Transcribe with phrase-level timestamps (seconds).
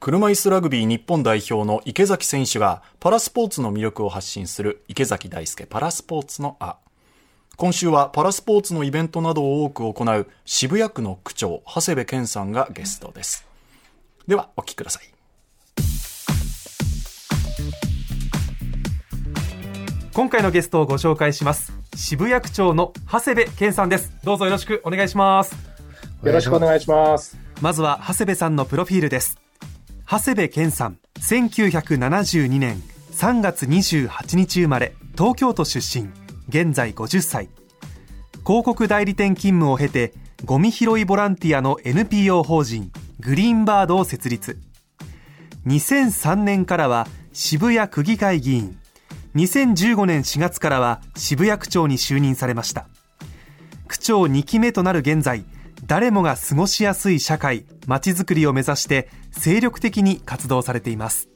[0.00, 6.76] 車椅子ラグビー日本代表の池崎選手がパラスポーツの魅力を発信する池崎大輔パラスポーツのあ。
[7.56, 13.44] 今週はパラスポーツのイベントなどを多く行う渋谷区の区長、長谷部健さんがゲストです。
[14.28, 15.02] では、お聞きください。
[20.12, 21.72] 今回のゲストをご紹介します。
[21.96, 24.12] 渋谷区長の長谷部健さんです。
[24.22, 25.56] どうぞよろしくお願いします。
[26.22, 27.36] よろしくお願いします。
[27.60, 29.47] まずは長谷部さんのプロフィールです。
[30.10, 36.08] 長谷部健さん1972年3月28日生まれ東京都出身
[36.48, 37.50] 現在50歳。
[38.46, 40.14] 広告代理店勤務を経て
[40.46, 42.90] ゴミ拾いボランティアの NPO 法人
[43.20, 44.58] グリーンバードを設立。
[45.66, 48.78] 2003年からは渋谷区議会議員。
[49.34, 52.88] 2015年4月からは渋谷区長に就任されました。
[53.88, 55.44] 区長2期目となる現在
[55.86, 61.28] 誰もが過ごしやすい社会、まちづくりを目指して精力的に活動されています。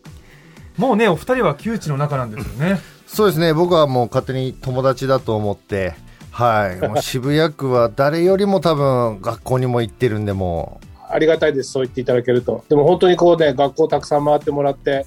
[0.77, 2.81] もうね、お二人は窮地の中なんですよね。
[3.07, 5.95] そうですね、僕はもう勝手に友達だと思って、
[6.31, 12.65] はい、もう渋谷区は誰よりも多分学校にも行ってるんで、もありがたいです、そう言っていただけると。
[12.71, 15.05] でも本当にこうね、学校たくさん回ってもらって、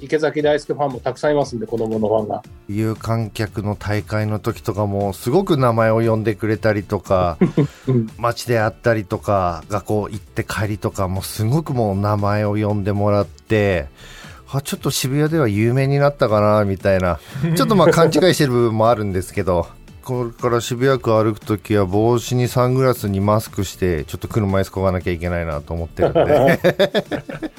[0.00, 2.42] 池崎大輔ファンもたくさんいますんで、子供のファンが。
[2.68, 7.38] 有観客の大会の時とかも、すごく名前を呼んでくれたりとか、
[8.18, 13.86] 街で会ったりとか、学校行って帰りとか、もすごくもう名前を呼んでもらって、
[14.52, 17.18] あちょっと渋谷では有名になったかなみたいな、
[17.56, 19.66] ちょっとまあ勘違いしてる部分もあるんですけど、
[20.06, 26.60] これから渋谷区歩くときは帽子にサングラスにマスクしてちょっと車椅子こがなきゃいけないなと思ってるんで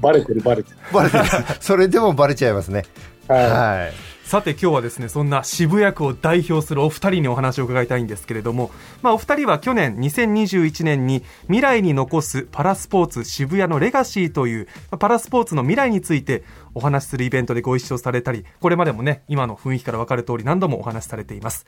[0.00, 0.76] バレてるバレてる。
[0.92, 1.24] バレてる。
[1.60, 2.84] それでもバレちゃいますね。
[3.28, 4.16] はい、はい。
[4.26, 16.42] さて今日はですねそんな渋谷区を代表するお二人にお話を伺いたいんですけれども、まあ、お二人は去年2021年に未来に残すパラスポーツ渋谷のレガシーというパラスポーツの未来について
[16.74, 21.64] お話しするイベントでご一緒されたりこれまでもね今の雰囲気から分かる通り何度もお話しされています。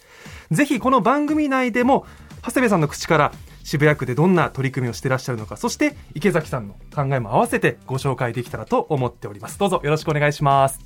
[0.50, 2.06] ぜひこの番組内でも
[2.44, 3.32] 長谷部さんの口から
[3.68, 9.58] 渋谷区でどんな取り組みをしていらっしゃるのかそして池崎さんの考えも合わせてご紹介できたらと思っております。
[9.58, 10.80] どうぞよろしくお願いします。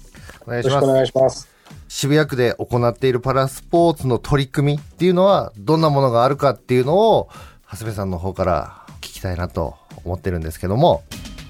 [0.44, 0.84] お願いします。
[0.84, 1.48] お願いします。
[1.86, 7.28] 渋谷区で行っているパラスポーツの取り組みっていうのはどんなものがあるかっていうのを
[7.70, 11.04] 長谷部さんの方から聞きたいなと思ってるんですけども。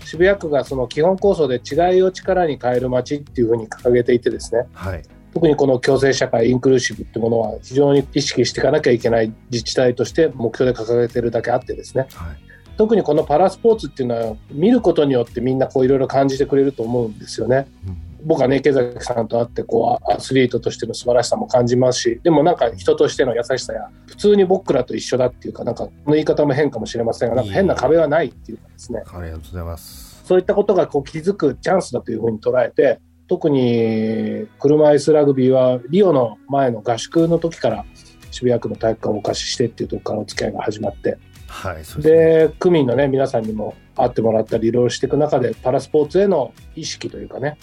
[0.05, 5.03] 渋谷区がその基本構想で違いを力に変える街っていうふうに掲げていてですね、はい、
[5.35, 12.37] 特にこの共生社会インクルーシブっていうものは非常に意識していかなきゃいけない自治体として目標で掲げてるだけあってですね、はい、
[12.77, 17.67] 特にこのパラスポーツっていうのは見ることによってみんなこういろいろ感じてくれると思うんですよね。
[17.87, 18.13] うん。
[18.25, 29.03] 僕はね池崎さんと会ってこうアスリートとしての素晴らしさも感じますしでもなんか人としての優しさや普通に僕らと一緒だっていうかなんかこの言い方も変かもしれませんがなんか変な壁はないっていうかですね。
[29.07, 30.23] ありがとうございます。
[30.25, 33.01] そういったことがこう気づくチャンスだというふうに捉えて
[33.33, 37.87] 特に車椅子ラグビーはリオの前の合宿の時から
[38.31, 41.17] 渋谷区の体育館をお貸ししてっていうところからお付き合いが始まって。
[41.49, 47.57] はい、で、ね、区民のね皆さんにも会ってもらったりいろいろしていく中でパラスポーツへの意識というかね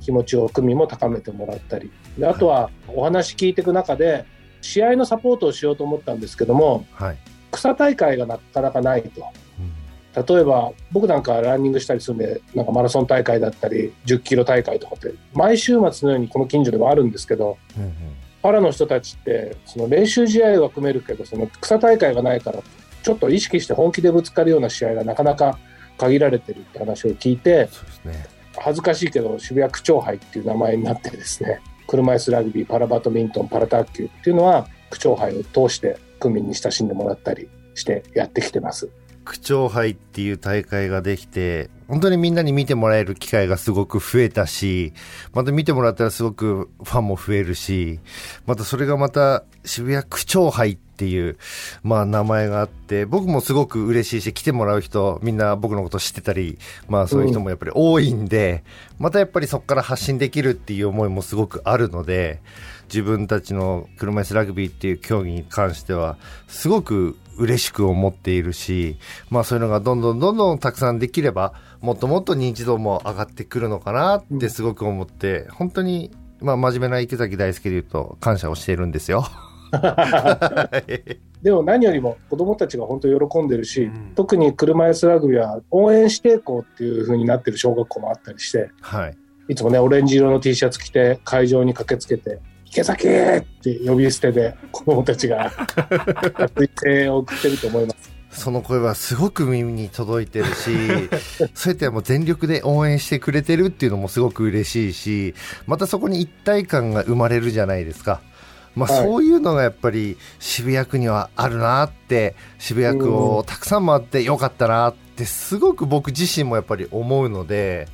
[0.00, 1.92] 気持ちを区民も高めてもらったり。
[2.18, 4.24] であとはお話聞いていく中で
[4.62, 7.18] 試合のサポートをしようと思ったんですけども、はい、
[7.52, 9.22] 草大会がなかなかないと。
[10.14, 17.92] 例えば僕なんかランニングしたりするんでなんかマラソン大会だったり10キロ大会とかって毎週末のようにこの近所ではあるんですけど、うんうん、
[18.42, 22.60] パラの人たちってその練習試合は組めるけどその草大会がないから
[23.02, 25.58] ちょっと意識して本気でぶつかるような試合がなかなか
[25.98, 27.68] 限られてるって話を聞いて、
[28.04, 28.26] ね、
[28.56, 38.88] 恥ずかしいけど渋谷区長杯っていう名前になってですね車椅子ラグビーパラバドミントンパラ卓球っていうのは区長杯を通して区民に親しんでもらったりしてやってきてます。
[39.24, 44.92] 区長杯っていう大会ができて、本当にみんなに見てもらえる機会がすごく増えたし、
[45.32, 48.00] また見てもらったらすごくファンも増えるし、
[48.46, 51.36] またそれがまた渋谷区長杯っていう、
[51.82, 58.64] まあ名前があって、僕もすごく嬉しいし、来てもらう人、みんな僕のこと知ってたり、まあそういう人もやっぱり多いんで、
[58.98, 62.40] またやっぱりそこから発信できるっていう思いもすごくあるので、
[62.88, 66.16] 自分たちの車椅子ラグビーっていう競技に関しては、
[66.48, 68.96] すごく嬉しく思っているし、
[69.30, 76.10] まあそういうのがどんどんどんどんたくさんできれば、もっともっと認知度も上がってくるのかなってすごく思って、本当に、
[76.40, 79.24] まあ真面目な池崎大輔で言うと感謝をしているんですよ。
[81.42, 89.16] でも何よりも子どもたちが本当に喜んでるし、うん、特に車椅子ラグビーは応援していこうっていう風になってる小学校もあったりして、はい、
[89.48, 92.40] いつもねオレンジ色の T シャツ着て会場に駆けつけて
[92.74, 95.46] 池崎って呼び捨てで子供たちが
[96.36, 98.40] 熱い声援を送ってると思います。
[98.40, 100.72] その声はすごく耳に届いてるし
[101.54, 105.34] そうやってもう全力で応援してくれてるっていうのもすごく嬉しいし
[105.68, 108.20] またそこに一体感が生まれるじゃないですか。
[108.74, 117.86] まあ、そういうのがやっぱり渋谷区にはあるなって渋谷区をたくさん回ってよかったなってすごく僕自身もやっぱり思うので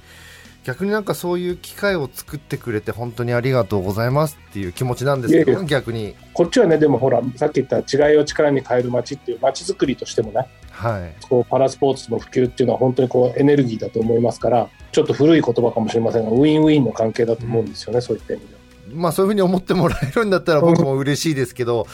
[0.70, 18.61] 逆になんかそういう機会を作ってくれて本当にありがとうございますっていう気持ちなんですけど逆にこっちはねでもほらさっき言った違いを力に変える街っていう街づくりとしてもね、はい、こうパラスポーツの普及っていうのは本当にこうエネルギーだと思いますからちょっと古い言葉かもしれませんがウィンウィンの関係だと思うんですよね、うん、そういった意味では。
[18.94, 21.87] まあそういうふうに思ってもらえるんだったら僕も嬉しいですけど、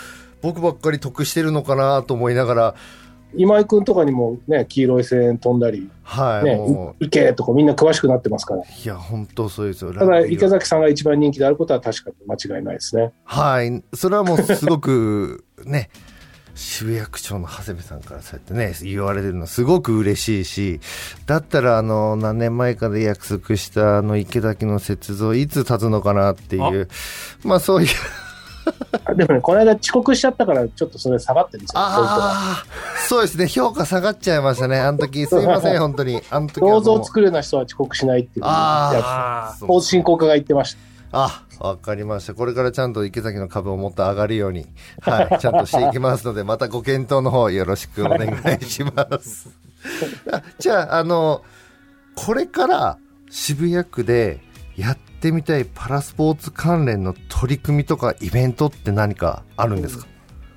[0.43, 2.75] 僕ばっかり得してるのかなと思いながら。
[3.37, 6.57] 今井君とかにもね、黄色い声援飛んだり、はい、ね、
[7.01, 8.63] 行けとかみんな詳しくなってますから。
[8.63, 9.93] いや、本当そうですよ。
[9.93, 13.13] ただ、池崎さんが一番人気であることは確かに間違いないですね。
[13.25, 13.83] はい。
[13.95, 15.91] それはもうすごくね、
[16.57, 20.81] 渋谷区長の長谷部さんからそうやってね、言われてるのすごく嬉しいし、
[21.27, 26.89] だったらあの、何年前かで約束したあの池崎の雪像いつ立つのかなっていう、
[27.45, 27.89] まあそういう
[29.17, 32.65] でもね、この間遅刻しちゃったから、ちょっとそれ下がってるんですよ、あ
[33.09, 36.23] そうですね、評価下がっちゃいましたね、あの時すいません、 本当に。
[36.31, 38.49] あの時銅像作るような人は遅刻しないっていう、ス
[39.67, 40.81] ポーツ振興課が言ってました。
[41.13, 42.35] あわかりました。
[42.35, 44.67] これからちゃんと池崎の株をもっと上がるように、
[45.01, 48.29] はい、ちゃんとしていきますので、またご検討の方よろしくお願
[48.61, 49.49] いします。
[50.59, 51.43] じゃあ、あの、
[52.15, 52.99] これから
[53.31, 54.41] 渋谷区で
[54.77, 60.07] やってみたいパラスポーツ関連の取り組みとかイベントって何かあるんですか、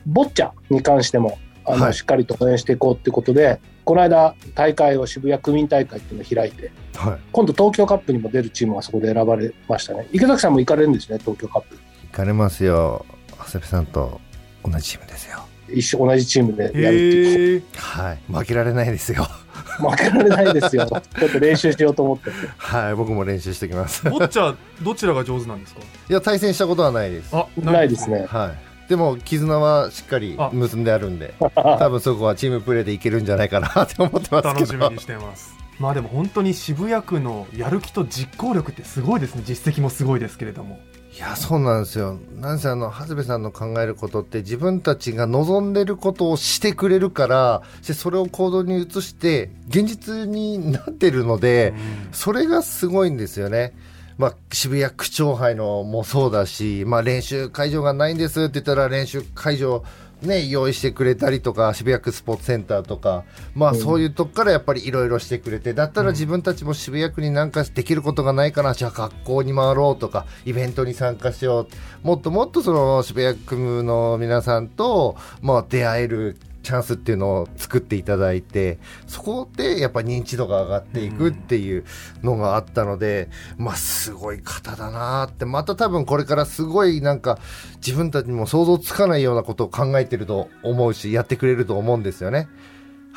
[0.05, 11.77] ボッチャに関してもあの、はい、しっかりと応援していこうってことで、この間、大会を渋谷区民大会っていうのを開いて、はい、今度、東京カップにも出るチームがそこで選ばれましたね、池崎さんも行かれるんですね、東京カップ。
[12.11, 13.05] 行かれますよ、
[13.37, 14.19] 長谷部さんと
[14.63, 15.48] 同じチームですよ。
[15.73, 17.63] 一緒同じチームでやるっていう。
[17.75, 19.27] はい、負けられないですよ。
[19.79, 20.85] 負けられないですよ。
[20.87, 22.31] ちょっと練習しようと思って。
[22.57, 24.03] はい、僕も練習してきます。
[24.09, 25.81] ボッチャ、どちらが上手なんですか？
[26.09, 27.29] いや、対戦したことはないです。
[27.35, 28.25] あ、ないですね。
[28.29, 28.69] はい。
[28.89, 40.79] でも絆はしっかり結んであるんで 多分そこはチームプレーでいけるんじゃないかなって思ってます楽しみにしてますまあでも本当に渋谷区のやる気と実行力ってすごいですね実績もすごいですけれども
[41.15, 51.73] いやそうなんですよなんせあの長谷部さんの考えることって自分たちが望んでることをしてくれるからそれを行動に移して現実になってるので、
[52.05, 53.73] うん、それがすごいんですよね。
[54.19, 59.85] まあ、渋谷区長杯のもそうだし、まあ、練習会場がないんですって言ったら練習会場
[60.21, 63.23] ね、用意してくれたりとか、渋谷区スポーツセンターとか、
[63.55, 71.67] まあそういうとこからやっぱりいろいろしてくれて、だったら自分たちも渋谷区になんかできることがないかな、じゃあ学校に回ろうとか、イベントに参加しよ
[72.03, 72.07] う。
[72.07, 81.85] もっともっとその渋谷区の皆さんと、まあ出会えるチャンスっていうのを作っていただいてそこでやっぱ認知度が上がっていくっていう
[82.23, 87.39] のがあったので、まあすごい方だなってまた多分これからすごいなんか
[87.77, 92.47] 自分たちにも想像つかないようなことを考えてると思うしやってくれると思うんですよね。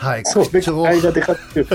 [0.03, 0.47] はい、そう。
[0.47, 1.67] 区長杯がでかっていう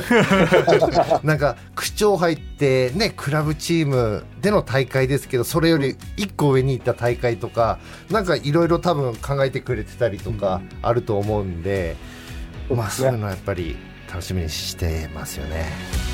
[1.23, 7.79] なんか区長杯ってねクラブチームでの大会ですけどそれより1個上に行った大会とか
[8.11, 11.95] なんかいろいろ多分考えてくれてたりとかあると思うんで、
[12.69, 13.77] うん、まあそういうのはやっぱり
[14.09, 16.06] 楽しみにしてますよね。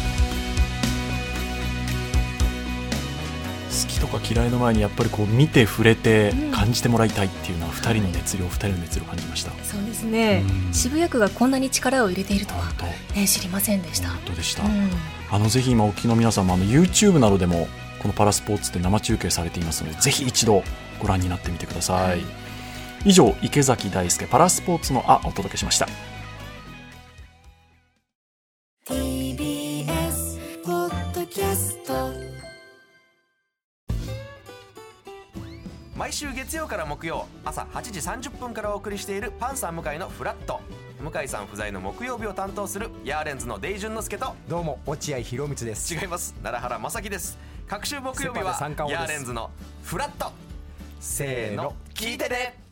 [4.14, 9.52] 好きとか嫌いの前にやっぱりこう見て触れて感じてもらいたいっていうのは2人の熱量、2人の熱量を感じました。
[9.64, 12.72] そうですね、うん、渋谷区がこんなに力を入れているとは、
[13.16, 14.10] ね、知りませんでした。
[14.10, 14.90] 本当でした、うん、
[15.32, 17.68] あのぜひ今お聞きの皆さんもあの YouTube などでも
[18.00, 20.64] このパラスポーツって生中継されていますのでぜひ一度
[21.00, 22.22] ご覧になってみてください、はい、
[23.06, 25.88] 以上池崎大輔パラスポーツのあお届けしました
[36.44, 40.60] 月曜から木曜朝8時30分からお送りしているパンサー向井のフラット。
[41.00, 44.36] 向井さん不在の木曜日を担当するヤーレンズのデイジュンの之介と。
[44.50, 45.96] どうも落合博満です。
[45.96, 46.34] 違います。
[46.44, 47.40] 奈良原正樹です。
[47.66, 48.58] 各週木曜日は
[48.90, 49.52] ヤーレンズの
[49.84, 50.34] フラット。
[51.00, 51.76] せーの。
[51.94, 52.63] 聞いてね